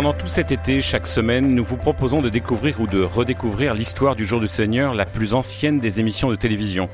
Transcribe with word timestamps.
Pendant 0.00 0.14
tout 0.14 0.28
cet 0.28 0.50
été, 0.50 0.80
chaque 0.80 1.06
semaine, 1.06 1.54
nous 1.54 1.62
vous 1.62 1.76
proposons 1.76 2.22
de 2.22 2.30
découvrir 2.30 2.80
ou 2.80 2.86
de 2.86 3.02
redécouvrir 3.02 3.74
l'histoire 3.74 4.16
du 4.16 4.24
jour 4.24 4.40
du 4.40 4.48
Seigneur, 4.48 4.94
la 4.94 5.04
plus 5.04 5.34
ancienne 5.34 5.78
des 5.78 6.00
émissions 6.00 6.30
de 6.30 6.36
télévision. 6.36 6.88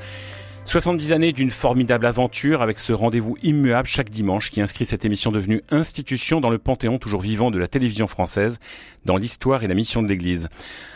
70 0.67 1.13
années 1.13 1.31
d'une 1.31 1.49
formidable 1.49 2.05
aventure 2.05 2.61
avec 2.61 2.77
ce 2.77 2.91
rendez-vous 2.91 3.37
immuable 3.41 3.87
chaque 3.87 4.09
dimanche 4.09 4.49
qui 4.49 4.59
inscrit 4.59 4.85
cette 4.85 5.05
émission 5.05 5.31
devenue 5.31 5.61
institution 5.69 6.41
dans 6.41 6.49
le 6.49 6.57
panthéon 6.57 6.97
toujours 6.97 7.21
vivant 7.21 7.51
de 7.51 7.57
la 7.57 7.69
télévision 7.69 8.05
française, 8.05 8.59
dans 9.05 9.15
l'histoire 9.15 9.63
et 9.63 9.69
la 9.69 9.75
mission 9.75 10.03
de 10.03 10.09
l'Église. 10.09 10.49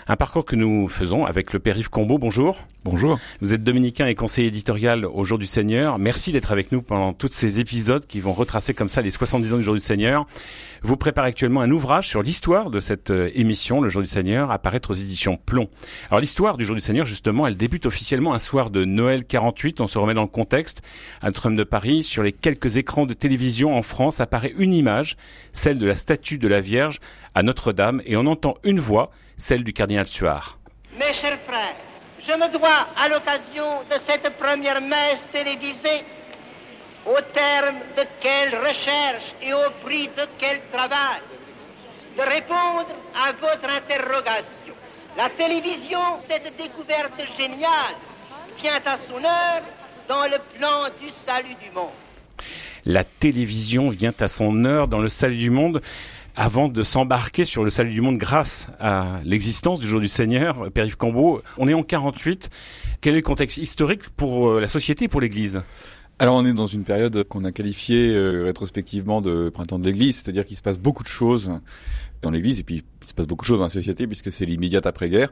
Un 0.09 0.17
parcours 0.17 0.43
que 0.43 0.57
nous 0.57 0.89
faisons 0.89 1.25
avec 1.25 1.53
le 1.53 1.59
père 1.59 1.77
Yves 1.77 1.89
Combeau. 1.89 2.17
Bonjour. 2.17 2.67
Bonjour. 2.83 3.17
Vous 3.39 3.53
êtes 3.53 3.63
dominicain 3.63 4.07
et 4.07 4.15
conseiller 4.15 4.49
éditorial 4.49 5.05
au 5.05 5.23
Jour 5.23 5.37
du 5.37 5.45
Seigneur. 5.45 5.99
Merci 5.99 6.33
d'être 6.33 6.51
avec 6.51 6.73
nous 6.73 6.81
pendant 6.81 7.13
tous 7.13 7.29
ces 7.31 7.61
épisodes 7.61 8.05
qui 8.05 8.19
vont 8.19 8.33
retracer 8.33 8.73
comme 8.73 8.89
ça 8.89 9.01
les 9.01 9.11
70 9.11 9.53
ans 9.53 9.57
du 9.57 9.63
Jour 9.63 9.75
du 9.75 9.79
Seigneur. 9.79 10.25
Vous 10.81 10.97
préparez 10.97 11.29
actuellement 11.29 11.61
un 11.61 11.71
ouvrage 11.71 12.09
sur 12.09 12.23
l'histoire 12.23 12.71
de 12.71 12.81
cette 12.81 13.11
euh, 13.11 13.29
émission, 13.35 13.79
le 13.79 13.89
Jour 13.89 14.01
du 14.01 14.07
Seigneur, 14.07 14.51
à 14.51 14.59
paraître 14.59 14.91
aux 14.91 14.95
éditions 14.95 15.37
Plomb. 15.37 15.69
Alors 16.09 16.19
l'histoire 16.19 16.57
du 16.57 16.65
Jour 16.65 16.75
du 16.75 16.81
Seigneur, 16.81 17.05
justement, 17.05 17.47
elle 17.47 17.55
débute 17.55 17.85
officiellement 17.85 18.33
un 18.33 18.39
soir 18.39 18.69
de 18.69 18.83
Noël 18.83 19.23
48. 19.23 19.60
On 19.79 19.87
se 19.87 19.97
remet 19.97 20.13
dans 20.13 20.21
le 20.21 20.27
contexte. 20.27 20.81
À 21.21 21.27
Notre-Dame 21.27 21.55
de 21.55 21.63
Paris, 21.63 22.03
sur 22.03 22.23
les 22.23 22.31
quelques 22.31 22.77
écrans 22.77 23.05
de 23.05 23.13
télévision 23.13 23.77
en 23.77 23.83
France, 23.83 24.19
apparaît 24.19 24.53
une 24.57 24.73
image, 24.73 25.17
celle 25.51 25.77
de 25.77 25.85
la 25.85 25.95
statue 25.95 26.37
de 26.37 26.47
la 26.47 26.61
Vierge 26.61 26.99
à 27.35 27.43
Notre-Dame, 27.43 28.01
et 28.05 28.17
on 28.17 28.25
entend 28.25 28.55
une 28.63 28.79
voix, 28.79 29.11
celle 29.37 29.63
du 29.63 29.73
cardinal 29.73 30.07
Suard. 30.07 30.57
Mes 30.97 31.13
chers 31.13 31.39
frères, 31.47 31.75
je 32.27 32.33
me 32.33 32.51
dois, 32.51 32.87
à 32.97 33.07
l'occasion 33.07 33.81
de 33.89 33.97
cette 34.07 34.35
première 34.37 34.81
messe 34.81 35.21
télévisée, 35.31 36.03
au 37.05 37.19
terme 37.33 37.77
de 37.97 38.03
quelle 38.19 38.55
recherche 38.55 39.27
et 39.41 39.53
au 39.53 39.69
prix 39.83 40.07
de 40.07 40.25
quel 40.39 40.59
travail, 40.71 41.21
de 42.17 42.21
répondre 42.21 42.93
à 43.15 43.31
votre 43.31 43.71
interrogation. 43.71 44.73
La 45.17 45.29
télévision, 45.29 46.19
cette 46.27 46.55
découverte 46.57 47.19
géniale, 47.37 47.95
vient 48.59 48.79
à 48.85 48.97
son 49.07 49.23
heure 49.23 49.61
dans 50.07 50.23
le 50.23 50.37
plan 50.57 50.85
du 50.99 51.09
salut 51.25 51.55
du 51.63 51.71
monde. 51.73 51.91
La 52.85 53.03
télévision 53.03 53.89
vient 53.89 54.13
à 54.19 54.27
son 54.27 54.65
heure 54.65 54.87
dans 54.87 54.99
le 54.99 55.09
salut 55.09 55.37
du 55.37 55.49
monde 55.49 55.81
avant 56.35 56.69
de 56.69 56.83
s'embarquer 56.83 57.45
sur 57.45 57.63
le 57.63 57.69
salut 57.69 57.91
du 57.91 58.01
monde 58.01 58.17
grâce 58.17 58.67
à 58.79 59.19
l'existence 59.25 59.79
du 59.79 59.87
jour 59.87 59.99
du 59.99 60.07
Seigneur, 60.07 60.71
Père 60.71 60.85
Yves 60.85 60.97
Cambeau. 60.97 61.41
On 61.57 61.67
est 61.67 61.73
en 61.73 61.83
48. 61.83 62.49
Quel 63.01 63.13
est 63.13 63.17
le 63.17 63.21
contexte 63.21 63.57
historique 63.57 64.09
pour 64.09 64.49
euh, 64.49 64.61
la 64.61 64.69
société 64.69 65.05
et 65.05 65.07
pour 65.07 65.21
l'Église? 65.21 65.61
Alors 66.19 66.35
on 66.35 66.45
est 66.45 66.53
dans 66.53 66.67
une 66.67 66.83
période 66.83 67.23
qu'on 67.23 67.45
a 67.45 67.51
qualifiée 67.51 68.13
euh, 68.13 68.43
rétrospectivement 68.45 69.21
de 69.21 69.49
printemps 69.49 69.79
de 69.79 69.85
l'Église, 69.85 70.21
c'est-à-dire 70.21 70.45
qu'il 70.45 70.55
se 70.55 70.61
passe 70.61 70.77
beaucoup 70.77 71.03
de 71.03 71.07
choses 71.07 71.51
dans 72.21 72.31
l'Église 72.31 72.59
et 72.59 72.63
puis 72.63 72.83
il 73.01 73.07
se 73.07 73.13
passe 73.13 73.27
beaucoup 73.27 73.43
de 73.43 73.47
choses 73.47 73.59
dans 73.59 73.65
la 73.65 73.71
société 73.71 74.07
puisque 74.07 74.31
c'est 74.31 74.45
l'immédiate 74.45 74.85
après-guerre. 74.85 75.29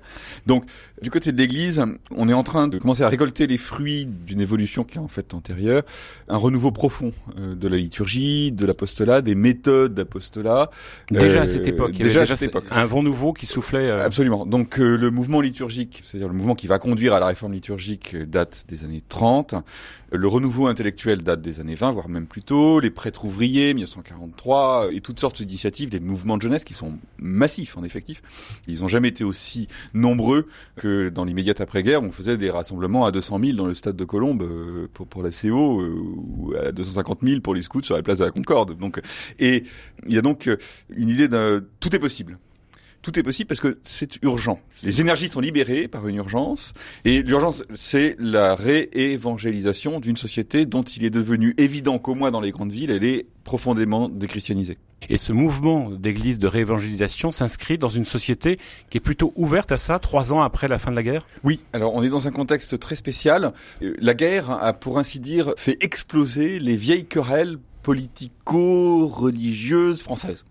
Donc, 0.48 0.66
du 1.02 1.12
côté 1.12 1.32
de 1.32 1.38
l'Église, 1.38 1.84
on 2.16 2.28
est 2.28 2.34
en 2.34 2.44
train 2.44 2.68
de 2.68 2.78
commencer 2.78 3.04
à 3.04 3.10
récolter 3.10 3.48
les 3.48 3.58
fruits 3.58 4.06
d'une 4.06 4.42
évolution 4.42 4.84
qui 4.84 4.96
est 4.96 5.02
en 5.02 5.08
fait 5.08 5.34
antérieure, 5.34 5.84
un 6.28 6.38
renouveau 6.38 6.72
profond 6.72 7.14
euh, 7.38 7.56
de 7.56 7.68
la 7.68 7.78
liturgie, 7.78 8.52
de 8.52 8.66
l'apostolat, 8.66 9.22
des 9.22 9.36
méthodes 9.36 9.94
d'apostolat. 9.94 10.72
Déjà 11.12 11.42
à 11.42 11.48
cette 11.48 11.68
époque, 11.68 11.92
il 11.94 12.02
y 12.02 12.04
déjà, 12.04 12.22
à 12.22 12.26
cette 12.26 12.50
époque. 12.50 12.66
un 12.72 12.86
vent 12.86 13.04
nouveau 13.04 13.34
qui 13.34 13.46
soufflait. 13.46 13.90
Euh... 13.90 14.06
Absolument. 14.06 14.46
Donc 14.46 14.80
euh, 14.80 14.96
le 14.96 15.12
mouvement 15.12 15.42
liturgique, 15.42 16.02
c'est-à-dire 16.04 16.28
le 16.28 16.34
mouvement 16.34 16.56
qui 16.56 16.68
va 16.68 16.80
conduire 16.80 17.14
à 17.14 17.20
la 17.20 17.28
réforme 17.28 17.54
liturgique, 17.54 18.16
euh, 18.16 18.26
date 18.26 18.66
des 18.68 18.84
années 18.84 19.04
30. 19.08 19.56
Le 20.12 20.28
renouveau 20.28 20.66
intellectuel 20.66 21.22
date 21.22 21.42
des 21.42 21.60
années 21.60 21.76
20, 21.76 21.92
voire 21.92 22.10
même 22.10 22.26
plus 22.26 22.42
tôt. 22.42 22.80
Les 22.80 22.90
prêtres 22.90 23.26
ouvriers, 23.26 23.76
1943, 23.76 24.90
et 24.92 25.02
toutes 25.02 25.20
sortes 25.20 25.44
d'initiatives, 25.44 25.90
des 25.90 26.00
mouvements 26.00 26.38
de 26.38 26.42
jeunesse 26.42 26.64
qui 26.64 26.74
sont 26.74 26.98
massifs 27.20 27.78
en 27.78 27.84
effectif. 27.84 28.24
Ils 28.68 28.80
n'ont 28.80 28.88
jamais 28.88 29.10
été 29.10 29.24
aussi 29.24 29.68
nombreux 29.94 30.48
que 30.78 31.10
dans 31.10 31.26
l'immédiate 31.26 31.62
après-guerre. 31.62 32.02
On 32.02 32.12
faisait 32.12 32.38
des 32.38 32.50
rassemblements 32.50 33.06
à 33.06 33.12
200 33.12 33.40
000 33.40 33.58
dans 33.58 33.68
le 33.68 33.76
stade 33.76 33.96
de 33.96 34.06
Colombe 34.06 34.42
euh, 34.42 34.88
pour, 34.94 35.06
pour 35.06 35.22
la 35.22 35.30
CO 35.30 35.82
euh, 35.82 35.94
ou 35.94 36.56
à 36.56 36.72
250 36.72 37.20
000 37.22 37.42
pour 37.42 37.54
les 37.54 37.62
scouts 37.62 37.84
sur 37.84 37.96
la 37.96 38.02
place 38.02 38.18
de 38.18 38.26
la 38.26 38.32
Concorde. 38.32 38.76
Donc, 38.80 39.00
et 39.38 39.64
il 40.08 40.14
y 40.14 40.18
a 40.18 40.22
donc 40.22 40.48
euh, 40.48 40.58
une 40.90 41.10
idée 41.10 41.28
de 41.28 41.70
tout 41.80 41.96
est 41.96 42.00
possible 42.00 42.40
tout 43.02 43.20
est 43.20 43.24
possible 43.24 43.48
parce 43.48 43.62
que 43.62 43.80
c'est 43.84 44.22
urgent. 44.24 44.60
Les 44.84 45.02
énergies 45.02 45.28
sont 45.28 45.40
libérées 45.40 45.88
par 45.88 46.08
une 46.08 46.18
urgence, 46.18 46.74
et 47.06 47.22
l'urgence, 47.22 47.64
c'est 47.76 48.16
la 48.20 48.56
réévangélisation 48.56 50.00
d'une 50.00 50.18
société 50.18 50.66
dont 50.66 50.84
il 50.84 51.06
est 51.06 51.10
devenu 51.10 51.54
évident 51.58 52.00
qu'au 52.00 52.16
moins 52.16 52.32
dans 52.32 52.42
les 52.42 52.52
grandes 52.52 52.72
villes, 52.72 52.92
elle 52.92 53.04
est 53.04 53.26
profondément 53.44 54.10
déchristianisée. 54.10 54.78
Et 55.08 55.18
ce 55.18 55.32
mouvement 55.32 55.92
d'église 55.92 56.40
de 56.40 56.48
réévangélisation 56.48 57.30
s'inscrit 57.32 57.78
dans 57.78 57.90
une 57.90 58.04
société 58.04 58.60
qui 58.90 58.98
est 58.98 59.02
plutôt 59.02 59.32
ouverte 59.36 59.72
à 59.72 59.78
ça, 59.78 59.98
trois 59.98 60.34
ans 60.34 60.42
après 60.42 60.68
la 60.68 60.78
fin 60.78 60.92
de 60.92 60.98
la 60.98 61.04
guerre? 61.04 61.26
Oui, 61.44 61.62
alors 61.72 61.96
on 61.96 62.04
est 62.04 62.10
dans 62.10 62.28
un 62.28 62.32
contexte 62.32 62.78
très 62.80 62.96
spécial. 62.96 63.54
Euh, 63.82 63.96
la 64.00 64.14
guerre 64.14 64.52
a, 64.52 64.74
pour 64.74 65.00
ainsi 65.00 65.22
dire, 65.22 65.54
fait 65.56 65.82
exploser 65.82 66.60
les 66.60 66.76
vieilles 66.76 67.06
querelles 67.06 67.56
politico-religieuses 67.82 70.02
françaises. 70.02 70.44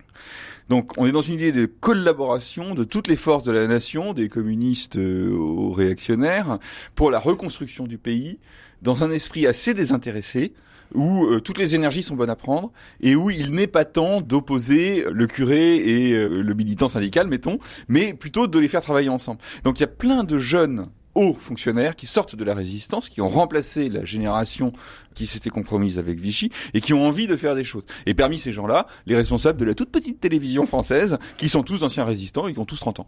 Donc 0.69 0.93
on 0.97 1.07
est 1.07 1.11
dans 1.11 1.21
une 1.21 1.33
idée 1.33 1.51
de 1.51 1.65
collaboration 1.65 2.75
de 2.75 2.83
toutes 2.83 3.07
les 3.07 3.15
forces 3.15 3.43
de 3.43 3.51
la 3.51 3.67
nation, 3.67 4.13
des 4.13 4.29
communistes 4.29 4.97
euh, 4.97 5.31
aux 5.33 5.71
réactionnaires, 5.71 6.59
pour 6.93 7.09
la 7.09 7.19
reconstruction 7.19 7.85
du 7.85 7.97
pays, 7.97 8.39
dans 8.83 9.03
un 9.03 9.11
esprit 9.11 9.47
assez 9.47 9.73
désintéressé, 9.73 10.53
où 10.93 11.25
euh, 11.25 11.39
toutes 11.39 11.57
les 11.57 11.75
énergies 11.75 12.03
sont 12.03 12.15
bonnes 12.15 12.29
à 12.29 12.35
prendre 12.35 12.71
et 13.01 13.15
où 13.15 13.29
il 13.29 13.51
n'est 13.51 13.67
pas 13.67 13.85
temps 13.85 14.21
d'opposer 14.21 15.05
le 15.11 15.27
curé 15.27 15.75
et 15.77 16.13
euh, 16.13 16.41
le 16.41 16.53
militant 16.53 16.89
syndical, 16.89 17.27
mettons, 17.27 17.59
mais 17.87 18.13
plutôt 18.13 18.47
de 18.47 18.59
les 18.59 18.67
faire 18.67 18.81
travailler 18.81 19.09
ensemble. 19.09 19.39
Donc 19.63 19.79
il 19.79 19.81
y 19.81 19.85
a 19.85 19.87
plein 19.87 20.23
de 20.23 20.37
jeunes 20.37 20.83
hauts 21.15 21.35
fonctionnaires 21.39 21.95
qui 21.95 22.07
sortent 22.07 22.35
de 22.35 22.43
la 22.43 22.53
résistance, 22.53 23.09
qui 23.09 23.21
ont 23.21 23.27
remplacé 23.27 23.89
la 23.89 24.05
génération 24.05 24.73
qui 25.13 25.27
s'était 25.27 25.49
compromise 25.49 25.99
avec 25.99 26.19
Vichy 26.19 26.51
et 26.73 26.81
qui 26.81 26.93
ont 26.93 27.05
envie 27.05 27.27
de 27.27 27.35
faire 27.35 27.55
des 27.55 27.63
choses. 27.63 27.85
Et 28.05 28.13
parmi 28.13 28.39
ces 28.39 28.53
gens-là, 28.53 28.87
les 29.05 29.15
responsables 29.15 29.59
de 29.59 29.65
la 29.65 29.73
toute 29.73 29.91
petite 29.91 30.19
télévision 30.19 30.65
française, 30.65 31.17
qui 31.37 31.49
sont 31.49 31.63
tous 31.63 31.83
anciens 31.83 32.05
résistants 32.05 32.47
et 32.47 32.53
qui 32.53 32.59
ont 32.59 32.65
tous 32.65 32.79
30 32.79 33.01
ans. 33.01 33.07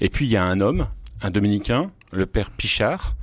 Et 0.00 0.08
puis 0.08 0.26
il 0.26 0.30
y 0.30 0.36
a 0.36 0.44
un 0.44 0.60
homme, 0.60 0.88
un 1.20 1.30
dominicain, 1.30 1.90
le 2.12 2.26
père 2.26 2.50
Pichard, 2.50 3.14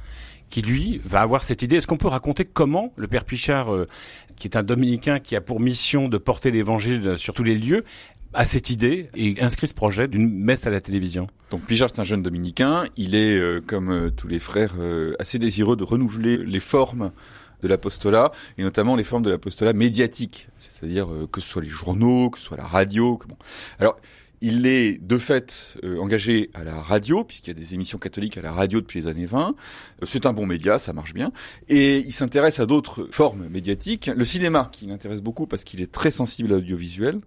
qui 0.50 0.62
lui 0.62 1.00
va 1.06 1.22
avoir 1.22 1.44
cette 1.44 1.62
idée. 1.62 1.78
Est-ce 1.78 1.88
qu'on 1.88 1.98
peut 1.98 2.08
raconter 2.08 2.44
comment 2.44 2.92
le 2.98 3.08
père 3.08 3.24
Pichard, 3.24 3.74
euh, 3.74 3.88
qui 4.36 4.48
est 4.48 4.58
un 4.58 4.64
dominicain 4.64 5.20
qui 5.20 5.36
a 5.36 5.42
pour 5.42 5.60
mission 5.60 6.10
de 6.10 6.18
porter 6.18 6.52
l'évangile 6.52 7.18
sur 7.18 7.34
tous 7.34 7.44
les 7.44 7.56
lieux, 7.56 7.84
a 8.34 8.46
cette 8.46 8.70
idée 8.70 9.10
et 9.16 9.42
inscrit 9.42 9.68
ce 9.68 9.74
projet 9.74 10.08
d'une 10.08 10.30
messe 10.30 10.68
à 10.68 10.70
la 10.70 10.82
télévision. 10.82 11.28
Donc 11.52 11.62
Pichard, 11.62 11.90
c'est 11.94 12.02
un 12.02 12.06
jeune 12.06 12.22
dominicain. 12.22 12.86
Il 12.96 13.16
est, 13.16 13.36
euh, 13.36 13.62
comme 13.66 13.92
euh, 13.92 14.10
tous 14.10 14.28
les 14.28 14.40
frères, 14.40 14.76
assez 15.20 15.40
désireux 15.40 15.76
de 15.76 15.84
renouveler 15.84 16.38
les 16.38 16.60
formes 16.60 17.12
de 17.62 17.68
l'apostolat 17.68 18.32
et 18.58 18.64
notamment 18.64 18.96
les 18.96 19.04
formes 19.04 19.24
de 19.24 19.30
l'apostolat 19.30 19.74
médiatique, 19.74 20.48
c'est-à-dire 20.60 21.10
que 21.30 21.42
ce 21.42 21.50
soit 21.50 21.62
les 21.62 21.68
journaux, 21.68 22.30
que 22.30 22.40
ce 22.40 22.46
soit 22.46 22.58
la 22.58 22.68
radio. 22.68 23.18
Que 23.18 23.28
bon. 23.28 23.36
Alors 23.80 23.98
il 24.42 24.66
est 24.66 24.98
de 25.02 25.18
fait 25.18 25.78
euh, 25.84 26.00
engagé 26.00 26.50
à 26.54 26.64
la 26.64 26.82
radio, 26.82 27.24
puisqu'il 27.24 27.50
y 27.50 27.52
a 27.52 27.60
des 27.60 27.74
émissions 27.74 27.98
catholiques 27.98 28.38
à 28.38 28.42
la 28.42 28.54
radio 28.54 28.80
depuis 28.80 29.00
les 29.02 29.08
années 29.08 29.26
20. 29.26 29.56
Euh, 30.02 30.06
c'est 30.06 30.26
un 30.26 30.34
bon 30.34 30.46
média, 30.46 30.80
ça 30.80 30.94
marche 30.94 31.14
bien. 31.14 31.32
Et 31.68 31.98
il 31.98 32.14
s'intéresse 32.14 32.60
à 32.60 32.66
d'autres 32.66 33.08
formes 33.12 33.48
médiatiques. 33.50 34.08
Le 34.08 34.24
cinéma, 34.24 34.70
qui 34.72 34.86
l'intéresse 34.86 35.22
beaucoup 35.22 35.46
parce 35.46 35.64
qu'il 35.64 35.82
est 35.82 35.92
très 35.92 36.12
sensible 36.12 36.54
à 36.54 36.56
l'audiovisuel. 36.56 37.20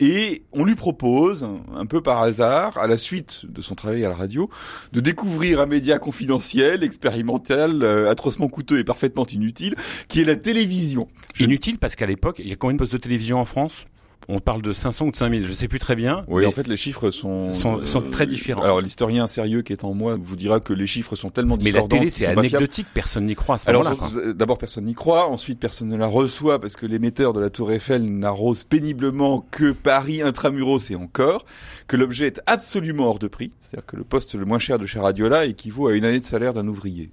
Et 0.00 0.42
on 0.52 0.64
lui 0.64 0.76
propose, 0.76 1.46
un 1.74 1.86
peu 1.86 2.00
par 2.00 2.22
hasard, 2.22 2.78
à 2.78 2.86
la 2.86 2.96
suite 2.96 3.46
de 3.46 3.60
son 3.60 3.74
travail 3.74 4.04
à 4.04 4.08
la 4.08 4.14
radio, 4.14 4.48
de 4.92 5.00
découvrir 5.00 5.60
un 5.60 5.66
média 5.66 5.98
confidentiel, 5.98 6.84
expérimental, 6.84 7.82
euh, 7.82 8.10
atrocement 8.10 8.48
coûteux 8.48 8.78
et 8.78 8.84
parfaitement 8.84 9.26
inutile, 9.26 9.74
qui 10.08 10.20
est 10.20 10.24
la 10.24 10.36
télévision. 10.36 11.08
Inutile 11.40 11.78
parce 11.78 11.96
qu'à 11.96 12.06
l'époque, 12.06 12.38
il 12.38 12.48
y 12.48 12.52
a 12.52 12.56
combien 12.56 12.74
de 12.74 12.78
postes 12.78 12.92
de 12.92 12.98
télévision 12.98 13.40
en 13.40 13.44
France? 13.44 13.86
On 14.28 14.40
parle 14.40 14.60
de 14.60 14.74
500 14.74 15.06
ou 15.06 15.10
de 15.10 15.16
5000, 15.16 15.46
je 15.46 15.52
sais 15.52 15.68
plus 15.68 15.78
très 15.78 15.96
bien. 15.96 16.24
Oui, 16.28 16.44
en 16.44 16.52
fait, 16.52 16.68
les 16.68 16.76
chiffres 16.76 17.10
sont 17.10 17.50
sont, 17.52 17.84
sont 17.86 18.02
très 18.02 18.26
différents. 18.26 18.62
Alors, 18.62 18.80
l'historien 18.82 19.26
sérieux 19.26 19.62
qui 19.62 19.72
est 19.72 19.84
en 19.84 19.94
moi 19.94 20.18
vous 20.20 20.36
dira 20.36 20.60
que 20.60 20.74
les 20.74 20.86
chiffres 20.86 21.16
sont 21.16 21.30
tellement 21.30 21.56
différents. 21.56 21.86
Mais 21.90 21.94
la 21.94 22.00
télé, 22.00 22.10
c'est 22.10 22.26
anecdotique, 22.26 22.86
personne 22.92 23.24
n'y 23.24 23.34
croit 23.34 23.54
à 23.54 23.58
ce 23.58 23.70
moment-là. 23.70 23.90
Alors, 23.90 24.34
d'abord, 24.34 24.58
personne 24.58 24.84
n'y 24.84 24.94
croit. 24.94 25.28
Ensuite, 25.28 25.58
personne 25.58 25.88
ne 25.88 25.96
la 25.96 26.06
reçoit 26.06 26.60
parce 26.60 26.76
que 26.76 26.84
l'émetteur 26.84 27.32
de 27.32 27.40
la 27.40 27.48
Tour 27.48 27.72
Eiffel 27.72 28.02
n'arrose 28.02 28.64
péniblement 28.64 29.46
que 29.50 29.72
Paris 29.72 30.20
intramuros 30.20 30.90
et 30.90 30.96
encore. 30.96 31.46
Que 31.86 31.96
l'objet 31.96 32.26
est 32.26 32.42
absolument 32.44 33.08
hors 33.08 33.18
de 33.18 33.28
prix. 33.28 33.52
C'est-à-dire 33.60 33.86
que 33.86 33.96
le 33.96 34.04
poste 34.04 34.34
le 34.34 34.44
moins 34.44 34.58
cher 34.58 34.78
de 34.78 34.84
chez 34.84 34.98
Radiola 34.98 35.46
équivaut 35.46 35.88
à 35.88 35.94
une 35.94 36.04
année 36.04 36.20
de 36.20 36.24
salaire 36.24 36.52
d'un 36.52 36.68
ouvrier. 36.68 37.10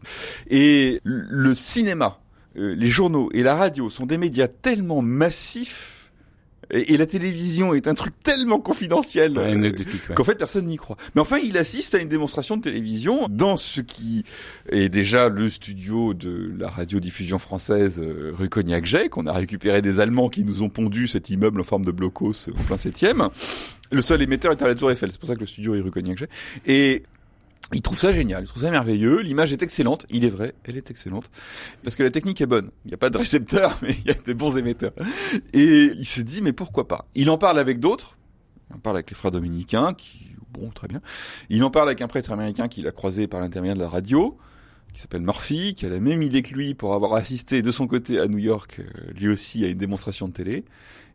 Et 0.49 0.99
le 1.03 1.55
cinéma, 1.55 2.19
euh, 2.57 2.75
les 2.75 2.89
journaux 2.89 3.29
et 3.33 3.41
la 3.41 3.55
radio 3.55 3.89
sont 3.89 4.05
des 4.05 4.17
médias 4.17 4.49
tellement 4.49 5.01
massifs 5.01 5.94
Et, 6.75 6.93
et 6.93 6.97
la 6.97 7.05
télévision 7.05 7.73
est 7.73 7.87
un 7.87 7.93
truc 7.93 8.13
tellement 8.21 8.59
confidentiel 8.59 9.37
Ouais, 9.37 9.55
euh, 9.55 9.71
qu'en 10.13 10.23
fait 10.23 10.35
personne 10.35 10.65
n'y 10.65 10.77
croit. 10.77 10.97
Mais 11.15 11.21
enfin, 11.21 11.37
il 11.37 11.57
assiste 11.57 11.95
à 11.95 11.99
une 11.99 12.07
démonstration 12.07 12.57
de 12.57 12.61
télévision 12.61 13.27
dans 13.29 13.57
ce 13.57 13.81
qui 13.81 14.23
est 14.69 14.89
déjà 14.89 15.29
le 15.29 15.49
studio 15.49 16.13
de 16.13 16.53
la 16.57 16.69
radiodiffusion 16.69 17.39
française 17.39 17.99
euh, 17.99 18.31
rue 18.33 18.49
Cognac-Jay, 18.49 19.09
qu'on 19.09 19.27
a 19.27 19.33
récupéré 19.33 19.81
des 19.81 19.99
Allemands 19.99 20.29
qui 20.29 20.43
nous 20.43 20.61
ont 20.61 20.69
pondu 20.69 21.07
cet 21.07 21.29
immeuble 21.29 21.61
en 21.61 21.63
forme 21.63 21.85
de 21.85 21.91
blocos 21.91 22.49
en 22.49 22.63
plein 22.63 22.77
septième. 22.77 23.29
Le 23.91 24.01
seul 24.01 24.21
émetteur 24.21 24.51
est 24.51 24.61
à 24.61 24.67
la 24.67 24.75
Tour 24.75 24.91
Eiffel, 24.91 25.11
c'est 25.11 25.19
pour 25.19 25.29
ça 25.29 25.35
que 25.35 25.41
le 25.41 25.45
studio 25.45 25.75
est 25.75 25.81
rue 25.81 25.91
Cognac-Jay. 25.91 26.27
Et 26.65 27.03
il 27.73 27.81
trouve 27.81 27.97
ça 27.97 28.11
génial, 28.11 28.43
il 28.43 28.47
trouve 28.47 28.61
ça 28.61 28.69
merveilleux, 28.69 29.21
l'image 29.21 29.51
est 29.51 29.63
excellente, 29.63 30.05
il 30.09 30.23
est 30.23 30.29
vrai, 30.29 30.53
elle 30.65 30.77
est 30.77 30.91
excellente, 30.91 31.29
parce 31.83 31.95
que 31.95 32.03
la 32.03 32.11
technique 32.11 32.39
est 32.41 32.45
bonne. 32.45 32.69
Il 32.85 32.89
n'y 32.89 32.93
a 32.93 32.97
pas 32.97 33.09
de 33.09 33.17
récepteur, 33.17 33.77
mais 33.81 33.95
il 34.05 34.07
y 34.07 34.11
a 34.11 34.13
des 34.13 34.33
bons 34.33 34.55
émetteurs. 34.55 34.93
Et 35.53 35.91
il 35.97 36.05
se 36.05 36.21
dit, 36.21 36.41
mais 36.41 36.53
pourquoi 36.53 36.87
pas? 36.87 37.07
Il 37.15 37.29
en 37.29 37.37
parle 37.37 37.57
avec 37.57 37.79
d'autres, 37.79 38.17
il 38.69 38.75
en 38.75 38.79
parle 38.79 38.97
avec 38.97 39.09
les 39.09 39.15
frères 39.15 39.31
dominicains, 39.31 39.93
qui, 39.93 40.27
bon, 40.51 40.69
très 40.69 40.87
bien. 40.87 41.01
Il 41.49 41.63
en 41.63 41.71
parle 41.71 41.89
avec 41.89 42.01
un 42.01 42.07
prêtre 42.07 42.31
américain 42.31 42.67
qu'il 42.67 42.87
a 42.87 42.91
croisé 42.91 43.27
par 43.27 43.39
l'intermédiaire 43.39 43.75
de 43.75 43.81
la 43.81 43.89
radio, 43.89 44.37
qui 44.93 45.01
s'appelle 45.01 45.21
Murphy, 45.21 45.75
qui 45.75 45.85
a 45.85 45.89
la 45.89 45.99
même 45.99 46.21
idée 46.21 46.41
que 46.41 46.53
lui 46.53 46.73
pour 46.73 46.93
avoir 46.93 47.15
assisté 47.15 47.61
de 47.61 47.71
son 47.71 47.87
côté 47.87 48.19
à 48.19 48.27
New 48.27 48.37
York, 48.37 48.79
euh, 48.79 49.11
lui 49.19 49.27
aussi 49.27 49.65
à 49.65 49.67
une 49.67 49.77
démonstration 49.77 50.27
de 50.27 50.33
télé. 50.33 50.65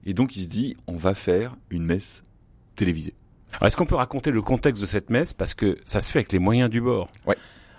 Et 0.05 0.13
donc 0.13 0.37
il 0.37 0.43
se 0.43 0.49
dit, 0.49 0.77
on 0.87 0.97
va 0.97 1.15
faire 1.15 1.55
une 1.71 1.85
messe 1.85 2.23
télévisée. 2.77 3.15
Alors, 3.55 3.67
Est-ce 3.67 3.77
qu'on 3.77 3.87
peut 3.87 3.95
raconter 3.97 4.31
le 4.31 4.43
contexte 4.43 4.81
de 4.81 4.87
cette 4.87 5.11
messe? 5.11 5.35
Parce 5.35 5.55
que 5.55 5.79
ça 5.85 6.01
se 6.01 6.11
fait 6.11 6.21
avec 6.21 6.33
les 6.33 6.39
moyens 6.39 6.71
du 6.71 6.81
bord 6.81 7.09
Ouais. 7.27 7.37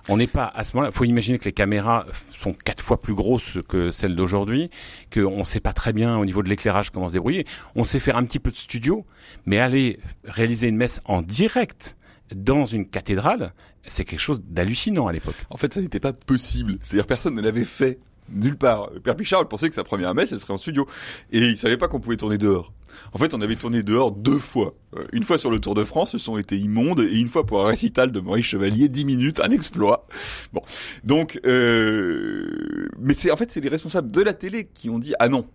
On 0.09 0.17
n'est 0.17 0.27
pas 0.27 0.51
à 0.55 0.63
ce 0.63 0.75
moment-là. 0.75 0.89
Il 0.91 0.97
faut 0.97 1.03
imaginer 1.03 1.37
que 1.37 1.45
les 1.45 1.53
caméras 1.53 2.05
sont 2.39 2.53
quatre 2.53 2.83
fois 2.83 2.99
plus 3.01 3.13
grosses 3.13 3.59
que 3.67 3.91
celles 3.91 4.15
d'aujourd'hui, 4.15 4.71
qu'on 5.13 5.37
ne 5.39 5.43
sait 5.43 5.59
pas 5.59 5.73
très 5.73 5.93
bien 5.93 6.17
au 6.17 6.25
niveau 6.25 6.41
de 6.41 6.49
l'éclairage 6.49 6.89
comment 6.89 7.07
se 7.07 7.13
débrouiller. 7.13 7.45
On 7.75 7.83
sait 7.83 7.99
faire 7.99 8.17
un 8.17 8.25
petit 8.25 8.39
peu 8.39 8.49
de 8.49 8.55
studio, 8.55 9.05
mais 9.45 9.59
aller 9.59 9.99
réaliser 10.25 10.69
une 10.69 10.77
messe 10.77 11.01
en 11.05 11.21
direct 11.21 11.97
dans 12.33 12.65
une 12.65 12.87
cathédrale, 12.87 13.51
c'est 13.85 14.05
quelque 14.05 14.19
chose 14.19 14.41
d'hallucinant 14.43 15.07
à 15.07 15.11
l'époque. 15.11 15.35
En 15.49 15.57
fait, 15.57 15.73
ça 15.73 15.81
n'était 15.81 15.99
pas 15.99 16.13
possible. 16.13 16.77
C'est-à-dire 16.81 17.05
personne 17.05 17.35
ne 17.35 17.41
l'avait 17.41 17.65
fait. 17.65 17.99
Nulle 18.29 18.57
part. 18.57 18.89
Père 19.03 19.15
Pichard 19.15 19.47
pensait 19.47 19.67
que 19.69 19.75
sa 19.75 19.83
première 19.83 20.13
messe, 20.13 20.31
elle 20.31 20.39
serait 20.39 20.53
en 20.53 20.57
studio. 20.57 20.85
Et 21.31 21.39
il 21.39 21.57
savait 21.57 21.77
pas 21.77 21.87
qu'on 21.87 21.99
pouvait 21.99 22.15
tourner 22.17 22.37
dehors. 22.37 22.71
En 23.13 23.17
fait, 23.17 23.33
on 23.33 23.41
avait 23.41 23.55
tourné 23.55 23.83
dehors 23.83 24.11
deux 24.11 24.37
fois. 24.39 24.73
Euh, 24.95 25.03
Une 25.11 25.23
fois 25.23 25.37
sur 25.37 25.49
le 25.51 25.59
Tour 25.59 25.73
de 25.75 25.83
France, 25.83 26.13
le 26.13 26.19
son 26.19 26.37
était 26.37 26.57
immonde, 26.57 26.99
et 27.01 27.19
une 27.19 27.27
fois 27.29 27.45
pour 27.45 27.65
un 27.65 27.69
récital 27.69 28.11
de 28.11 28.19
Maurice 28.19 28.45
Chevalier, 28.45 28.87
10 28.89 29.05
minutes, 29.05 29.39
un 29.41 29.49
exploit. 29.49 30.07
Bon. 30.53 30.61
Donc, 31.03 31.39
euh... 31.45 32.87
mais 32.99 33.13
c'est, 33.13 33.31
en 33.31 33.35
fait, 33.35 33.51
c'est 33.51 33.61
les 33.61 33.69
responsables 33.69 34.11
de 34.11 34.21
la 34.21 34.33
télé 34.33 34.69
qui 34.73 34.89
ont 34.89 34.99
dit, 34.99 35.13
ah 35.19 35.29
non. 35.29 35.45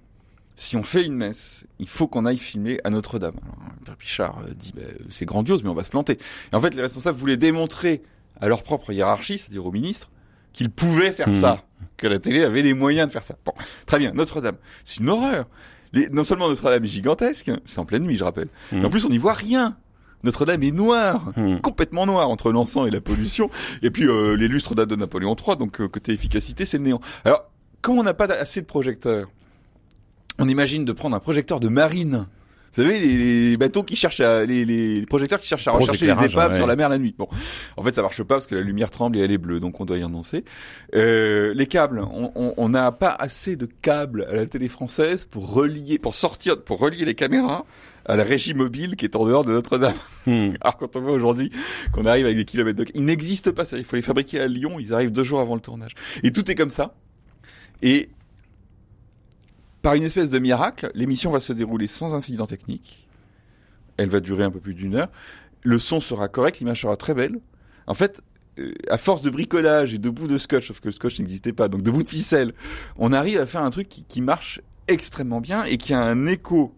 Si 0.59 0.75
on 0.77 0.83
fait 0.83 1.05
une 1.05 1.15
messe, 1.15 1.67
il 1.79 1.89
faut 1.89 2.07
qu'on 2.09 2.25
aille 2.25 2.39
filmer 2.39 2.79
à 2.85 2.89
Notre-Dame. 2.91 3.35
Alors, 3.61 3.75
Père 3.85 3.97
Pichard 3.97 4.39
euh, 4.39 4.55
dit, 4.55 4.73
bah, 4.75 4.83
c'est 5.11 5.27
grandiose, 5.27 5.63
mais 5.63 5.69
on 5.69 5.75
va 5.75 5.85
se 5.85 5.91
planter. 5.91 6.19
Et 6.53 6.57
en 6.57 6.61
fait, 6.61 6.75
les 6.75 6.81
responsables 6.81 7.19
voulaient 7.19 7.37
démontrer 7.37 8.03
à 8.41 8.49
leur 8.49 8.63
propre 8.63 8.91
hiérarchie, 8.93 9.39
c'est-à-dire 9.39 9.67
au 9.67 9.73
ministre, 9.73 10.11
qu'ils 10.55 10.71
pouvaient 10.71 11.13
faire 11.13 11.29
Mhm. 11.29 11.41
ça, 11.43 11.65
que 11.97 12.07
la 12.07 12.19
télé 12.19 12.43
avait 12.43 12.63
les 12.63 12.75
moyens 12.75 13.09
de 13.09 13.13
faire 13.13 13.25
ça. 13.25 13.37
Bon, 13.45 13.53
très 13.87 13.99
bien, 13.99 14.13
Notre-Dame, 14.13 14.57
c'est 14.85 15.01
une 15.01 15.09
horreur. 15.11 15.47
Les, 15.93 16.09
non 16.11 16.25
seulement 16.25 16.49
Notre-Dame 16.49 16.85
est 16.85 16.89
gigantesque, 16.89 17.51
c'est 17.65 17.79
en 17.79 17.85
pleine 17.85 18.03
nuit, 18.05 18.17
je 18.17 18.25
rappelle, 18.25 18.49
en 18.73 18.91
plus 18.91 19.05
on 19.05 19.09
n'y 19.11 19.19
voit 19.19 19.35
rien. 19.35 19.77
Notre-Dame 20.25 20.63
est 20.63 20.73
noire, 20.73 21.33
Mhm. 21.37 21.61
complètement 21.61 22.05
noire 22.07 22.29
entre 22.29 22.51
l'encens 22.51 22.89
et 22.89 22.91
la 22.91 23.01
pollution. 23.01 23.49
Et 23.83 23.91
puis 23.91 24.05
euh, 24.09 24.35
les 24.37 24.49
lustres 24.49 24.75
datent 24.75 24.89
de 24.89 24.97
Napoléon 24.97 25.37
III, 25.37 25.57
donc 25.57 25.81
euh, 25.81 25.89
côté 25.89 26.13
efficacité, 26.13 26.65
c'est 26.65 26.79
le 26.79 26.85
néant. 26.85 27.01
Alors, 27.25 27.45
comme 27.83 27.99
on 27.99 28.03
n'a 28.03 28.15
pas 28.15 28.25
assez 28.27 28.61
de 28.61 28.67
projecteurs, 28.67 29.29
on 30.39 30.49
imagine 30.49 30.85
de 30.85 30.93
prendre 30.93 31.15
un 31.15 31.21
projecteur 31.21 31.61
de 31.61 31.69
marine. 31.69 32.27
Vous 32.77 32.83
savez, 32.83 33.01
les, 33.01 33.51
les 33.51 33.57
bateaux 33.57 33.83
qui 33.83 33.97
cherchent 33.97 34.21
à, 34.21 34.45
les, 34.45 34.67
les 34.67 35.07
projecteurs 35.07 35.41
qui 35.41 35.49
cherchent 35.49 35.67
à 35.67 35.73
rechercher 35.73 36.07
les 36.07 36.13
épaves 36.13 36.51
ouais. 36.51 36.57
sur 36.57 36.67
la 36.67 36.77
mer 36.77 36.91
la 36.91 36.99
nuit. 36.99 37.15
Bon, 37.17 37.27
en 37.77 37.83
fait, 37.83 37.95
ça 37.95 38.03
marche 38.03 38.23
pas 38.23 38.35
parce 38.35 38.47
que 38.47 38.55
la 38.55 38.61
lumière 38.61 38.91
tremble 38.91 39.17
et 39.17 39.21
elle 39.21 39.33
est 39.33 39.39
bleue, 39.39 39.61
donc 39.61 39.81
on 39.81 39.87
doit 39.87 39.97
y 39.97 40.05
renoncer. 40.05 40.45
Euh, 40.95 41.55
les 41.55 41.67
câbles, 41.67 42.05
on 42.05 42.69
n'a 42.69 42.93
pas 42.93 43.17
assez 43.19 43.57
de 43.57 43.67
câbles 43.67 44.27
à 44.29 44.35
la 44.35 44.47
télé 44.47 44.69
française 44.69 45.25
pour 45.25 45.53
relier, 45.53 45.99
pour 45.99 46.15
sortir, 46.15 46.63
pour 46.63 46.79
relier 46.79 47.07
les 47.07 47.15
caméras 47.15 47.65
à 48.09 48.17
la 48.17 48.23
régie 48.23 48.55
mobile 48.55 48.97
qui 48.97 49.05
est 49.05 49.17
en 49.17 49.27
dehors 49.27 49.45
de 49.45 49.53
Notre-Dame. 49.53 49.95
Hmm. 50.27 50.51
Alors 50.61 50.77
quand 50.77 50.97
on 50.97 51.01
voit 51.01 51.13
aujourd'hui 51.13 51.51
qu'on 51.93 52.07
arrive 52.07 52.27
avec 52.27 52.37
des 52.37 52.45
kilomètres 52.45 52.79
de... 52.79 52.87
Il 52.95 53.05
n'existe 53.05 53.51
pas 53.51 53.65
ça, 53.65 53.79
il 53.79 53.85
faut 53.85 53.97
les 53.97 54.03
fabriquer 54.03 54.41
à 54.41 54.47
Lyon, 54.47 54.79
ils 54.79 54.95
arrivent 54.95 55.13
deux 55.13 55.25
jours 55.25 55.41
avant 55.41 55.55
le 55.55 55.61
tournage. 55.61 55.95
Et 56.23 56.31
tout 56.31 56.49
est 56.51 56.55
comme 56.55 56.71
ça. 56.71 56.95
Et 57.83 58.09
par 59.87 59.95
une 59.95 60.03
espèce 60.03 60.31
de 60.31 60.41
miracle, 60.41 60.91
l'émission 60.97 61.31
va 61.31 61.39
se 61.39 61.53
dérouler 61.53 61.87
sans 61.87 62.17
incident 62.17 62.45
technique. 62.45 63.07
Elle 63.99 64.09
va 64.09 64.19
durer 64.19 64.43
un 64.43 64.51
peu 64.51 64.59
plus 64.59 64.75
d'une 64.75 64.97
heure. 64.97 65.13
Le 65.63 65.79
son 65.79 66.01
sera 66.01 66.27
correct, 66.27 66.59
l'image 66.59 66.83
sera 66.83 66.97
très 66.97 67.15
belle. 67.15 67.39
En 67.87 67.95
fait, 67.95 68.21
euh, 68.59 68.75
à 68.91 68.99
force 68.99 69.23
de 69.23 69.31
bricolage 69.31 69.95
et 69.95 69.99
de 69.99 70.11
bouts 70.11 70.27
de 70.27 70.39
scotch, 70.39 70.67
sauf 70.67 70.81
que 70.81 70.87
le 70.87 70.91
scotch 70.91 71.21
n'existait 71.21 71.53
pas, 71.53 71.69
donc 71.69 71.83
de 71.83 71.91
bouts 71.93 72.03
de 72.03 72.09
ficelle, 72.09 72.53
on 72.97 73.13
arrive 73.13 73.39
à 73.39 73.47
faire 73.47 73.63
un 73.63 73.71
truc 73.71 73.89
qui, 73.89 74.21
marche 74.21 74.61
extrêmement 74.89 75.41
bien 75.41 75.63
et 75.63 75.77
qui 75.77 75.95
a 75.95 76.01
un 76.01 76.27
écho 76.27 76.75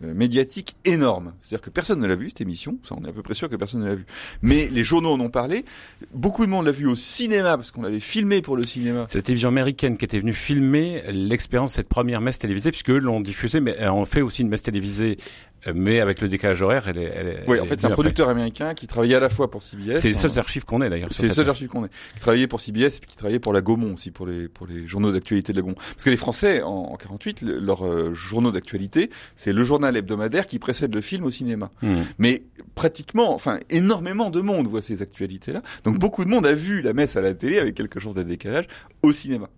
médiatique 0.00 0.76
énorme. 0.84 1.32
C'est-à-dire 1.42 1.62
que 1.62 1.70
personne 1.70 2.00
ne 2.00 2.06
l'a 2.06 2.16
vu 2.16 2.28
cette 2.30 2.40
émission, 2.40 2.78
ça 2.82 2.94
on 2.98 3.04
est 3.04 3.08
à 3.08 3.12
peu 3.12 3.22
près 3.22 3.34
sûr 3.34 3.48
que 3.48 3.56
personne 3.56 3.82
ne 3.82 3.88
l'a 3.88 3.94
vu. 3.94 4.06
Mais 4.42 4.68
les 4.68 4.84
journaux 4.84 5.10
en 5.10 5.20
ont 5.20 5.30
parlé, 5.30 5.64
beaucoup 6.12 6.44
de 6.44 6.50
monde 6.50 6.66
l'a 6.66 6.72
vu 6.72 6.86
au 6.86 6.94
cinéma 6.94 7.56
parce 7.56 7.70
qu'on 7.70 7.82
l'avait 7.82 8.00
filmé 8.00 8.42
pour 8.42 8.56
le 8.56 8.64
cinéma. 8.64 9.04
C'est 9.08 9.18
la 9.18 9.22
télévision 9.22 9.48
américaine 9.48 9.96
qui 9.96 10.04
était 10.04 10.18
venue 10.18 10.32
filmer 10.32 11.02
l'expérience 11.12 11.72
cette 11.72 11.88
première 11.88 12.20
messe 12.20 12.38
télévisée, 12.38 12.70
puisque 12.70 12.90
eux 12.90 12.98
l'ont 12.98 13.20
diffusée, 13.20 13.60
mais 13.60 13.80
euh, 13.80 13.92
on 13.92 14.04
fait 14.04 14.22
aussi 14.22 14.42
une 14.42 14.48
messe 14.48 14.62
télévisée, 14.62 15.18
euh, 15.18 15.49
mais 15.74 16.00
avec 16.00 16.20
le 16.20 16.28
décalage 16.28 16.62
horaire, 16.62 16.88
elle 16.88 16.98
est. 16.98 17.12
Elle 17.14 17.26
est 17.28 17.44
Oui, 17.46 17.56
elle 17.56 17.62
en 17.62 17.66
fait 17.66 17.76
c'est 17.78 17.84
un 17.84 17.88
après. 17.88 17.94
producteur 17.94 18.28
américain 18.28 18.74
qui 18.74 18.86
travaillait 18.86 19.16
à 19.16 19.20
la 19.20 19.28
fois 19.28 19.50
pour 19.50 19.62
CBS. 19.62 19.98
C'est 19.98 20.08
les 20.08 20.16
en- 20.16 20.18
seuls 20.28 20.38
archives 20.38 20.64
qu'on 20.64 20.80
ait 20.82 20.88
d'ailleurs. 20.90 21.08
C'est 21.12 21.22
les 21.24 21.28
messe. 21.28 21.38
archives 21.48 21.68
qu'on 21.68 21.84
ait. 21.84 21.90
Qui 22.14 22.20
travaillait 22.20 22.46
pour 22.46 22.60
CBS 22.60 22.96
et 22.96 23.00
puis 23.00 23.10
qui 23.10 23.16
travaillait 23.16 23.38
pour 23.40 23.52
la 23.52 23.60
Gaumont 23.60 23.92
aussi, 23.94 24.10
pour 24.10 24.26
les, 24.26 24.48
pour 24.48 24.66
les 24.66 24.86
journaux 24.86 25.12
d'actualité 25.12 25.52
de 25.52 25.58
la 25.58 25.62
Gaumont. 25.62 25.74
Parce 25.74 26.04
que 26.04 26.10
les 26.10 26.16
Français, 26.16 26.62
en, 26.62 26.70
en 26.92 26.96
48, 26.96 27.42
le- 27.42 27.58
leurs 27.58 27.86
euh, 27.86 28.14
journaux 28.14 28.52
d'actualité, 28.52 29.10
c'est 29.36 29.52
le 29.52 29.62
journal 29.62 29.96
hebdomadaire 29.96 30.46
qui 30.46 30.58
précède 30.58 30.94
le 30.94 31.00
film 31.00 31.24
au 31.24 31.30
cinéma. 31.30 31.70
Hmm. 31.82 32.02
Mais 32.18 32.42
pratiquement, 32.74 33.34
enfin, 33.34 33.60
énormément 33.70 34.30
de 34.30 34.40
monde 34.40 34.66
voit 34.66 34.82
ces 34.82 35.02
actualités-là. 35.02 35.62
Donc 35.84 35.98
beaucoup 35.98 36.24
de 36.24 36.30
monde 36.30 36.46
a 36.46 36.54
vu 36.54 36.80
la 36.80 36.92
messe 36.92 37.16
à 37.16 37.20
la 37.20 37.34
télé 37.34 37.58
avec 37.58 37.74
quelque 37.74 38.00
chose 38.00 38.14
de 38.14 38.22
décalage 38.22 38.66
au 39.02 39.12
cinéma. 39.12 39.48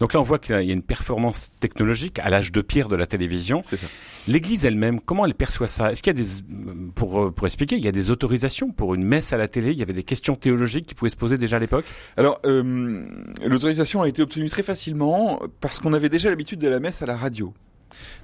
Donc 0.00 0.14
là, 0.14 0.20
on 0.20 0.22
voit 0.22 0.38
qu'il 0.38 0.54
y 0.54 0.70
a 0.70 0.72
une 0.72 0.82
performance 0.82 1.50
technologique 1.60 2.18
à 2.20 2.30
l'âge 2.30 2.52
de 2.52 2.60
pierre 2.60 2.88
de 2.88 2.96
la 2.96 3.06
télévision. 3.06 3.62
C'est 3.68 3.76
ça. 3.76 3.86
L'Église 4.26 4.64
elle-même, 4.64 5.00
comment 5.00 5.26
elle 5.26 5.34
perçoit 5.34 5.68
ça? 5.68 5.92
Est-ce 5.92 6.02
qu'il 6.02 6.16
y 6.16 6.20
a 6.20 6.22
des, 6.22 6.90
pour 6.94 7.22
euh, 7.22 7.30
pour 7.30 7.46
expliquer, 7.46 7.76
il 7.76 7.84
y 7.84 7.88
a 7.88 7.92
des 7.92 8.10
autorisations 8.10 8.70
pour 8.70 8.94
une 8.94 9.04
messe 9.04 9.32
à 9.32 9.38
la 9.38 9.48
télé? 9.48 9.72
Il 9.72 9.78
y 9.78 9.82
avait 9.82 9.92
des 9.92 10.02
questions 10.02 10.34
théologiques 10.34 10.86
qui 10.86 10.94
pouvaient 10.94 11.10
se 11.10 11.16
poser 11.16 11.38
déjà 11.38 11.56
à 11.56 11.60
l'époque? 11.60 11.86
Alors, 12.16 12.40
euh, 12.44 13.06
l'autorisation 13.44 14.02
a 14.02 14.08
été 14.08 14.22
obtenue 14.22 14.48
très 14.48 14.62
facilement 14.62 15.40
parce 15.60 15.80
qu'on 15.80 15.92
avait 15.92 16.08
déjà 16.08 16.30
l'habitude 16.30 16.60
de 16.60 16.68
la 16.68 16.80
messe 16.80 17.02
à 17.02 17.06
la 17.06 17.16
radio. 17.16 17.52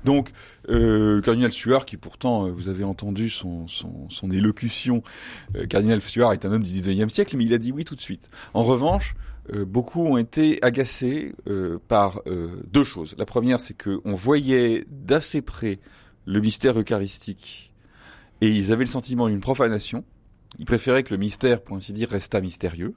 Donc, 0.04 0.30
euh, 0.68 1.16
le 1.16 1.20
cardinal 1.20 1.52
Suard, 1.52 1.84
qui 1.84 1.96
pourtant, 1.96 2.46
euh, 2.46 2.50
vous 2.50 2.68
avez 2.68 2.84
entendu 2.84 3.30
son, 3.30 3.68
son, 3.68 4.08
son 4.10 4.30
élocution, 4.30 5.02
euh, 5.56 5.66
cardinal 5.66 6.00
Suard 6.02 6.32
est 6.32 6.44
un 6.44 6.52
homme 6.52 6.62
du 6.62 6.70
19e 6.70 7.08
siècle, 7.08 7.36
mais 7.36 7.44
il 7.44 7.54
a 7.54 7.58
dit 7.58 7.72
oui 7.72 7.84
tout 7.84 7.94
de 7.94 8.00
suite. 8.00 8.28
En 8.52 8.62
revanche, 8.62 9.14
euh, 9.52 9.64
beaucoup 9.64 10.06
ont 10.06 10.16
été 10.16 10.58
agacés 10.62 11.34
euh, 11.48 11.78
par 11.88 12.20
euh, 12.26 12.62
deux 12.72 12.84
choses. 12.84 13.14
La 13.18 13.26
première, 13.26 13.60
c'est 13.60 13.74
que 13.74 14.00
on 14.04 14.14
voyait 14.14 14.86
d'assez 14.88 15.42
près 15.42 15.78
le 16.26 16.40
mystère 16.40 16.78
eucharistique 16.78 17.72
et 18.40 18.48
ils 18.48 18.72
avaient 18.72 18.84
le 18.84 18.90
sentiment 18.90 19.28
d'une 19.28 19.40
profanation. 19.40 20.04
Ils 20.58 20.66
préféraient 20.66 21.02
que 21.02 21.12
le 21.12 21.18
mystère, 21.18 21.60
pour 21.62 21.76
ainsi 21.76 21.92
dire, 21.92 22.08
restât 22.10 22.40
mystérieux 22.40 22.94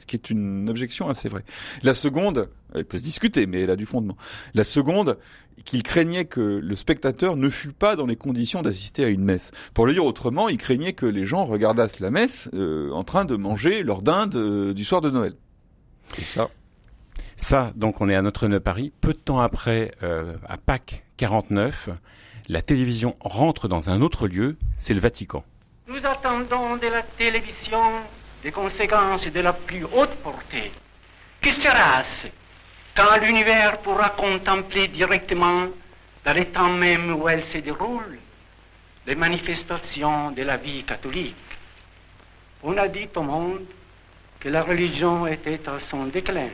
ce 0.00 0.06
qui 0.06 0.16
est 0.16 0.30
une 0.30 0.68
objection 0.68 1.08
assez 1.08 1.28
vraie. 1.28 1.44
La 1.82 1.94
seconde, 1.94 2.48
elle 2.74 2.84
peut 2.84 2.98
se 2.98 3.02
discuter, 3.02 3.46
mais 3.46 3.60
elle 3.60 3.70
a 3.70 3.76
du 3.76 3.86
fondement. 3.86 4.16
La 4.54 4.64
seconde, 4.64 5.18
qu'il 5.64 5.82
craignait 5.82 6.24
que 6.24 6.40
le 6.40 6.76
spectateur 6.76 7.36
ne 7.36 7.50
fût 7.50 7.72
pas 7.72 7.96
dans 7.96 8.06
les 8.06 8.16
conditions 8.16 8.62
d'assister 8.62 9.04
à 9.04 9.08
une 9.08 9.22
messe. 9.22 9.50
Pour 9.74 9.86
le 9.86 9.92
dire 9.92 10.04
autrement, 10.04 10.48
il 10.48 10.56
craignait 10.56 10.94
que 10.94 11.06
les 11.06 11.26
gens 11.26 11.44
regardassent 11.44 12.00
la 12.00 12.10
messe 12.10 12.48
euh, 12.54 12.90
en 12.92 13.04
train 13.04 13.24
de 13.26 13.36
manger 13.36 13.82
leur 13.82 14.02
dinde 14.02 14.34
euh, 14.36 14.72
du 14.72 14.84
soir 14.84 15.02
de 15.02 15.10
Noël. 15.10 15.34
Et 16.18 16.22
ça, 16.22 16.50
Ça, 17.36 17.72
donc, 17.76 18.00
on 18.00 18.08
est 18.08 18.16
à 18.16 18.22
Notre-Dame 18.22 18.52
de 18.52 18.58
Paris. 18.58 18.92
Peu 19.00 19.12
de 19.12 19.18
temps 19.18 19.40
après, 19.40 19.92
euh, 20.02 20.36
à 20.48 20.58
Pâques 20.58 21.04
49, 21.16 21.90
la 22.48 22.62
télévision 22.62 23.14
rentre 23.20 23.68
dans 23.68 23.90
un 23.90 24.02
autre 24.02 24.26
lieu, 24.26 24.56
c'est 24.76 24.94
le 24.94 25.00
Vatican. 25.00 25.44
Nous 25.86 26.04
attendons 26.04 26.76
de 26.76 26.86
la 26.88 27.02
télévision 27.02 27.80
des 28.42 28.52
conséquences 28.52 29.26
de 29.26 29.40
la 29.40 29.52
plus 29.52 29.84
haute 29.84 30.14
portée. 30.22 30.72
Que 31.40 31.52
sera-ce 31.54 32.28
quand 32.96 33.16
l'univers 33.22 33.78
pourra 33.78 34.10
contempler 34.10 34.88
directement, 34.88 35.68
dans 36.24 36.32
les 36.32 36.46
temps 36.46 36.70
même 36.70 37.14
où 37.14 37.28
elle 37.28 37.44
se 37.44 37.58
déroule, 37.58 38.18
les 39.06 39.14
manifestations 39.14 40.32
de 40.32 40.42
la 40.42 40.56
vie 40.56 40.84
catholique? 40.84 41.36
On 42.62 42.76
a 42.76 42.88
dit 42.88 43.08
au 43.14 43.22
monde 43.22 43.64
que 44.40 44.48
la 44.48 44.62
religion 44.62 45.26
était 45.26 45.60
à 45.68 45.78
son 45.90 46.06
déclin. 46.06 46.48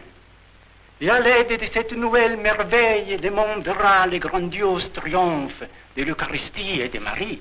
Et 1.00 1.08
à 1.08 1.20
l'aide 1.20 1.60
de 1.60 1.66
cette 1.72 1.92
nouvelle 1.92 2.36
merveille, 2.36 3.16
le 3.16 3.30
monde 3.30 3.64
verra 3.64 4.06
les 4.06 4.18
grandioses 4.18 4.90
triomphes 4.92 5.62
de 5.96 6.02
l'Eucharistie 6.02 6.80
et 6.80 6.88
de 6.88 6.98
Marie. 6.98 7.40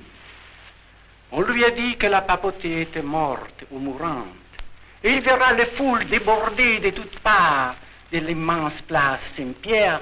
On 1.32 1.42
lui 1.42 1.66
a 1.66 1.72
dit 1.72 1.98
que 1.98 2.08
la 2.08 2.22
papauté 2.22 2.82
était 2.82 3.02
morte 3.02 3.66
ou 3.72 3.80
mourante. 3.80 4.28
Et 5.04 5.14
il 5.14 5.22
verra 5.22 5.54
les 5.54 5.68
foules 5.68 6.06
déborder 6.06 6.80
de 6.80 6.92
toutes 6.92 7.20
parts 7.20 7.76
de 8.12 8.20
l'immense 8.20 8.82
place 8.84 9.22
Saint-Pierre 9.36 10.02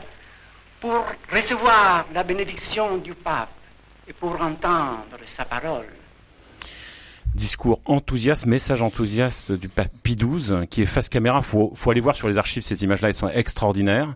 pour 0.82 1.06
recevoir 1.32 2.06
la 2.14 2.24
bénédiction 2.24 2.98
du 2.98 3.14
pape 3.14 3.50
et 4.08 4.14
pour 4.14 4.42
entendre 4.42 5.18
sa 5.38 5.46
parole. 5.46 6.03
Discours 7.36 7.82
enthousiaste, 7.86 8.46
message 8.46 8.82
enthousiaste 8.82 9.52
du 9.52 9.68
pape 9.68 9.92
Pie 10.04 10.16
XII, 10.16 10.68
qui 10.70 10.84
est 10.84 10.86
face 10.86 11.10
caméra. 11.10 11.42
Faut, 11.42 11.72
faut 11.76 11.90
aller 11.90 12.00
voir 12.00 12.16
sur 12.16 12.28
les 12.28 12.38
archives 12.38 12.64
ces 12.64 12.84
images-là, 12.84 13.10
elles 13.10 13.16
sont 13.16 13.30
extraordinaires. 13.30 14.16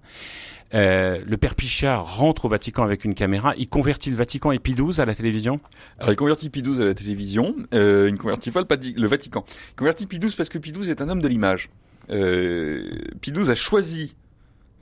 Euh, 0.74 1.22
le 1.26 1.38
père 1.38 1.56
Pichard 1.56 2.18
rentre 2.18 2.46
au 2.46 2.50
Vatican 2.50 2.84
avec 2.84 3.06
une 3.06 3.16
caméra. 3.16 3.54
Il 3.58 3.68
convertit 3.70 4.10
le 4.10 4.18
Vatican 4.18 4.52
et 4.52 4.60
Pie 4.60 4.74
XII 4.74 5.02
à 5.02 5.06
la 5.06 5.16
télévision? 5.16 5.60
Alors, 5.98 6.12
il 6.12 6.16
convertit 6.16 6.50
Pie 6.50 6.62
XII 6.62 6.82
à 6.82 6.86
la 6.86 6.94
télévision. 6.94 7.56
Euh, 7.74 8.06
il 8.08 8.14
ne 8.14 8.18
convertit 8.18 8.52
pas 8.52 8.62
le, 8.62 9.08
Vatican. 9.08 9.44
Il 9.72 9.76
convertit 9.76 10.06
Pie 10.06 10.20
XII 10.20 10.34
parce 10.36 10.50
que 10.50 10.58
Pie 10.58 10.74
XII 10.74 10.92
est 10.92 11.02
un 11.02 11.10
homme 11.10 11.22
de 11.22 11.28
l'image. 11.28 11.70
Euh, 12.10 12.90
Pie 13.22 13.32
XII 13.32 13.50
a 13.50 13.56
choisi 13.56 14.16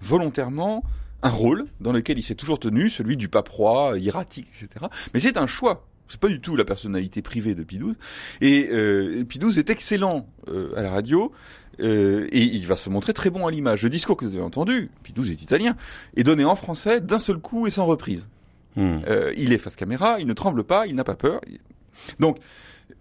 volontairement 0.01 0.83
un 1.21 1.29
rôle 1.29 1.65
dans 1.79 1.91
lequel 1.91 2.19
il 2.19 2.23
s'est 2.23 2.35
toujours 2.35 2.59
tenu, 2.59 2.89
celui 2.89 3.17
du 3.17 3.29
pape 3.29 3.49
roi, 3.49 3.97
hiératique, 3.97 4.47
etc. 4.49 4.85
Mais 5.13 5.19
c'est 5.19 5.37
un 5.37 5.47
choix. 5.47 5.87
C'est 6.07 6.19
pas 6.19 6.27
du 6.27 6.39
tout 6.39 6.55
la 6.55 6.65
personnalité 6.65 7.21
privée 7.21 7.55
de 7.55 7.63
XII. 7.63 7.95
Et 8.41 8.69
euh, 8.71 9.23
XII 9.23 9.59
est 9.59 9.69
excellent 9.69 10.27
euh, 10.47 10.73
à 10.75 10.81
la 10.81 10.91
radio. 10.91 11.31
Euh, 11.79 12.27
et 12.31 12.41
il 12.41 12.65
va 12.67 12.75
se 12.75 12.89
montrer 12.89 13.13
très 13.13 13.29
bon 13.29 13.47
à 13.47 13.51
l'image. 13.51 13.83
Le 13.83 13.89
discours 13.89 14.17
que 14.17 14.25
vous 14.25 14.33
avez 14.33 14.43
entendu, 14.43 14.91
XII 15.03 15.31
est 15.31 15.41
italien, 15.41 15.75
est 16.15 16.23
donné 16.23 16.45
en 16.45 16.55
français 16.55 17.01
d'un 17.01 17.19
seul 17.19 17.37
coup 17.37 17.67
et 17.67 17.69
sans 17.69 17.85
reprise. 17.85 18.27
Hmm. 18.75 18.99
Euh, 19.07 19.33
il 19.37 19.53
est 19.53 19.57
face 19.57 19.75
caméra, 19.75 20.17
il 20.19 20.27
ne 20.27 20.33
tremble 20.33 20.63
pas, 20.63 20.87
il 20.87 20.95
n'a 20.95 21.03
pas 21.03 21.15
peur. 21.15 21.41
Donc, 22.19 22.37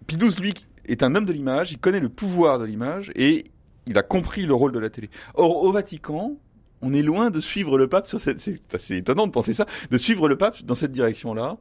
XII, 0.07 0.41
lui, 0.41 0.53
est 0.85 1.03
un 1.03 1.15
homme 1.15 1.25
de 1.25 1.33
l'image, 1.33 1.71
il 1.71 1.77
connaît 1.77 1.99
le 1.99 2.09
pouvoir 2.09 2.59
de 2.59 2.65
l'image 2.65 3.11
et 3.15 3.45
il 3.87 3.97
a 3.97 4.03
compris 4.03 4.45
le 4.45 4.53
rôle 4.53 4.71
de 4.71 4.79
la 4.79 4.89
télé. 4.89 5.09
Or, 5.35 5.63
au 5.63 5.71
Vatican, 5.71 6.37
on 6.85 6.93
est 6.93 7.01
loin 7.01 7.31
de 7.31 7.39
suivre 7.39 7.77
le 7.77 7.87
pape 7.87 8.07
sur 8.07 8.21
cette, 8.21 8.39
c'est 8.39 8.61
assez 8.73 8.97
étonnant 8.97 9.27
de 9.27 9.31
penser 9.31 9.53
ça, 9.53 9.65
de 9.89 9.97
suivre 9.97 10.29
le 10.29 10.37
pape 10.37 10.63
dans 10.63 10.75
cette 10.75 10.91
direction-là. 10.91 11.57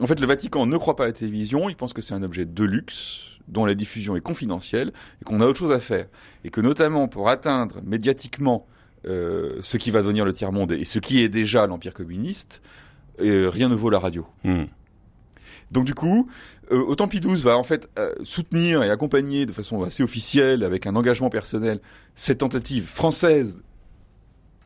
En 0.00 0.06
fait, 0.06 0.20
le 0.20 0.26
Vatican 0.26 0.66
ne 0.66 0.76
croit 0.76 0.96
pas 0.96 1.04
à 1.04 1.06
la 1.08 1.12
télévision, 1.12 1.68
il 1.68 1.76
pense 1.76 1.92
que 1.92 2.00
c'est 2.00 2.14
un 2.14 2.22
objet 2.22 2.46
de 2.46 2.64
luxe, 2.64 3.22
dont 3.48 3.64
la 3.64 3.74
diffusion 3.74 4.16
est 4.16 4.20
confidentielle, 4.20 4.92
et 5.20 5.24
qu'on 5.24 5.40
a 5.40 5.46
autre 5.46 5.58
chose 5.58 5.72
à 5.72 5.80
faire. 5.80 6.06
Et 6.44 6.50
que 6.50 6.60
notamment 6.60 7.08
pour 7.08 7.28
atteindre 7.28 7.80
médiatiquement 7.82 8.66
euh, 9.06 9.58
ce 9.62 9.76
qui 9.76 9.90
va 9.90 10.02
devenir 10.02 10.24
le 10.24 10.32
tiers-monde 10.32 10.72
et 10.72 10.84
ce 10.84 10.98
qui 10.98 11.22
est 11.22 11.28
déjà 11.28 11.66
l'Empire 11.66 11.94
communiste, 11.94 12.62
euh, 13.20 13.50
rien 13.50 13.68
ne 13.68 13.74
vaut 13.74 13.90
la 13.90 13.98
radio. 13.98 14.26
Hmm. 14.44 14.64
Donc 15.70 15.84
du 15.84 15.94
coup, 15.94 16.28
euh, 16.72 16.84
autant 16.86 17.08
Pidouze 17.08 17.44
va 17.44 17.56
en 17.56 17.62
fait 17.62 17.88
euh, 17.98 18.14
soutenir 18.22 18.82
et 18.82 18.90
accompagner 18.90 19.46
de 19.46 19.52
façon 19.52 19.82
assez 19.82 20.02
officielle, 20.02 20.64
avec 20.64 20.86
un 20.86 20.96
engagement 20.96 21.30
personnel, 21.30 21.80
cette 22.14 22.38
tentative 22.38 22.86
française 22.86 23.62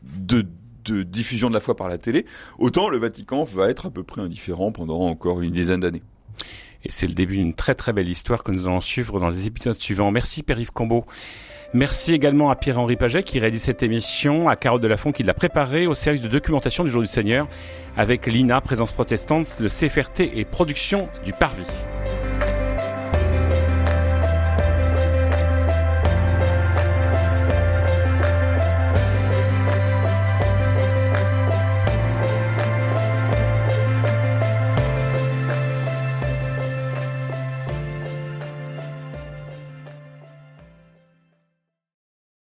de, 0.03 0.47
diffusion 1.05 1.49
de 1.49 1.55
la 1.55 1.61
foi 1.61 1.77
par 1.77 1.89
la 1.89 1.99
télé, 1.99 2.27
autant 2.59 2.89
le 2.89 2.99
Vatican 2.99 3.45
va 3.45 3.69
être 3.69 3.87
à 3.87 3.91
peu 3.91 4.03
près 4.03 4.21
indifférent 4.21 4.73
pendant 4.73 5.01
encore 5.01 5.41
une 5.41 5.53
dizaine 5.53 5.81
d'années. 5.81 6.03
Et 6.85 6.91
c'est 6.91 7.07
le 7.07 7.15
début 7.15 7.37
d'une 7.37 7.55
très 7.55 7.77
très 7.77 7.93
belle 7.93 8.09
histoire 8.09 8.43
que 8.43 8.51
nous 8.51 8.67
allons 8.67 8.81
suivre 8.81 9.21
dans 9.21 9.29
les 9.29 9.47
épisodes 9.47 9.79
suivants. 9.79 10.11
Merci 10.11 10.43
Père-Yves 10.43 10.73
Combeau. 10.73 11.05
Merci 11.75 12.13
également 12.13 12.51
à 12.51 12.57
Pierre-Henri 12.57 12.97
Paget 12.97 13.23
qui 13.23 13.39
réalise 13.39 13.63
cette 13.63 13.83
émission, 13.83 14.49
à 14.49 14.57
Carole 14.57 14.81
Delafont 14.81 15.13
qui 15.13 15.23
l'a 15.23 15.35
préparée, 15.35 15.87
au 15.87 15.95
service 15.95 16.21
de 16.21 16.29
documentation 16.29 16.85
du 16.85 16.91
Jour 16.91 17.01
du 17.01 17.09
Seigneur, 17.09 17.49
avec 17.97 18.27
l'INA, 18.27 18.61
Présence 18.61 18.93
Protestante, 18.93 19.57
le 19.59 19.69
CFRT 19.69 20.21
et 20.35 20.45
Production 20.45 21.09
du 21.25 21.33
Parvis. 21.33 21.65